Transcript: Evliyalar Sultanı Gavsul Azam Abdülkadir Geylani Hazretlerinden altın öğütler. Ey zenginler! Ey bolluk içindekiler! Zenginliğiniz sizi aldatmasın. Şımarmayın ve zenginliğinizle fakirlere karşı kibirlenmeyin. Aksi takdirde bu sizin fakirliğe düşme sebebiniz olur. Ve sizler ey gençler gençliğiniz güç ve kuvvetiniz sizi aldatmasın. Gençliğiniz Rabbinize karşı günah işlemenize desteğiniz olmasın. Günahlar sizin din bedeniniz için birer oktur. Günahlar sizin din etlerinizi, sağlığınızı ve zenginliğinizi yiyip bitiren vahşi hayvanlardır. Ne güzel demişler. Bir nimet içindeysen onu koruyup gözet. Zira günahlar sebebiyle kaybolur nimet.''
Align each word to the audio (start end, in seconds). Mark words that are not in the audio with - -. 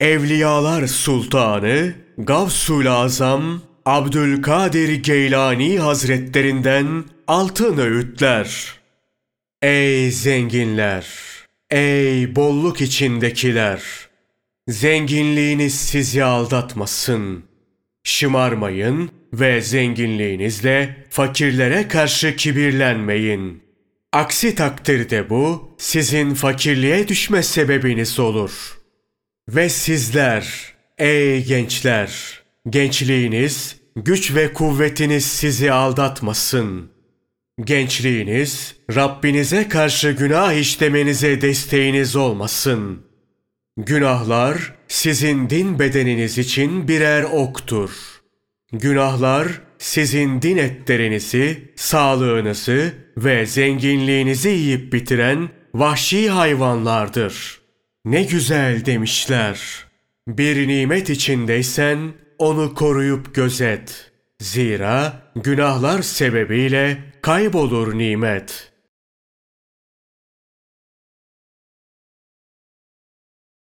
Evliyalar 0.00 0.86
Sultanı 0.86 1.94
Gavsul 2.18 2.86
Azam 2.86 3.62
Abdülkadir 3.86 4.94
Geylani 5.02 5.78
Hazretlerinden 5.78 7.04
altın 7.26 7.78
öğütler. 7.78 8.74
Ey 9.62 10.10
zenginler! 10.10 11.06
Ey 11.70 12.36
bolluk 12.36 12.80
içindekiler! 12.80 13.82
Zenginliğiniz 14.68 15.74
sizi 15.74 16.24
aldatmasın. 16.24 17.44
Şımarmayın 18.04 19.10
ve 19.32 19.60
zenginliğinizle 19.60 21.06
fakirlere 21.10 21.88
karşı 21.88 22.36
kibirlenmeyin. 22.36 23.62
Aksi 24.12 24.54
takdirde 24.54 25.30
bu 25.30 25.70
sizin 25.78 26.34
fakirliğe 26.34 27.08
düşme 27.08 27.42
sebebiniz 27.42 28.18
olur. 28.18 28.75
Ve 29.48 29.68
sizler 29.68 30.74
ey 30.98 31.44
gençler 31.44 32.40
gençliğiniz 32.70 33.76
güç 33.96 34.34
ve 34.34 34.52
kuvvetiniz 34.52 35.24
sizi 35.26 35.72
aldatmasın. 35.72 36.90
Gençliğiniz 37.60 38.76
Rabbinize 38.94 39.68
karşı 39.68 40.10
günah 40.10 40.52
işlemenize 40.52 41.40
desteğiniz 41.40 42.16
olmasın. 42.16 43.02
Günahlar 43.76 44.74
sizin 44.88 45.50
din 45.50 45.78
bedeniniz 45.78 46.38
için 46.38 46.88
birer 46.88 47.22
oktur. 47.22 47.90
Günahlar 48.72 49.46
sizin 49.78 50.42
din 50.42 50.56
etlerinizi, 50.56 51.72
sağlığınızı 51.76 52.92
ve 53.16 53.46
zenginliğinizi 53.46 54.48
yiyip 54.48 54.92
bitiren 54.92 55.48
vahşi 55.74 56.30
hayvanlardır. 56.30 57.65
Ne 58.06 58.22
güzel 58.22 58.84
demişler. 58.84 59.86
Bir 60.28 60.68
nimet 60.68 61.10
içindeysen 61.10 62.12
onu 62.38 62.74
koruyup 62.74 63.34
gözet. 63.34 64.12
Zira 64.40 65.22
günahlar 65.36 66.02
sebebiyle 66.02 66.98
kaybolur 67.22 67.98
nimet.'' 67.98 68.75